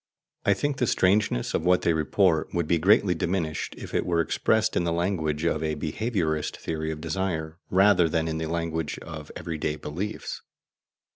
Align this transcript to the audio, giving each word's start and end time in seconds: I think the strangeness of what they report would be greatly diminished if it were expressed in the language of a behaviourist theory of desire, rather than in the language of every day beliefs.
I 0.47 0.55
think 0.55 0.77
the 0.77 0.87
strangeness 0.87 1.53
of 1.53 1.63
what 1.63 1.83
they 1.83 1.93
report 1.93 2.55
would 2.55 2.67
be 2.67 2.79
greatly 2.79 3.13
diminished 3.13 3.75
if 3.77 3.93
it 3.93 4.03
were 4.03 4.19
expressed 4.19 4.75
in 4.75 4.83
the 4.83 4.91
language 4.91 5.43
of 5.43 5.61
a 5.61 5.75
behaviourist 5.75 6.57
theory 6.57 6.89
of 6.91 6.99
desire, 7.01 7.59
rather 7.69 8.09
than 8.09 8.27
in 8.27 8.39
the 8.39 8.47
language 8.49 8.97
of 9.03 9.31
every 9.35 9.59
day 9.59 9.75
beliefs. 9.75 10.41